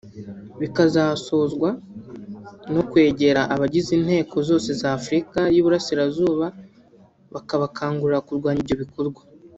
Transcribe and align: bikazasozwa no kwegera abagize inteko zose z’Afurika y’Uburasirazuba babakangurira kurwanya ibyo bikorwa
bikazasozwa 0.61 1.69
no 2.73 2.81
kwegera 2.89 3.41
abagize 3.53 3.89
inteko 3.99 4.35
zose 4.49 4.69
z’Afurika 4.81 5.39
y’Uburasirazuba 5.55 6.45
babakangurira 7.51 8.25
kurwanya 8.27 8.59
ibyo 8.63 8.77
bikorwa 8.83 9.21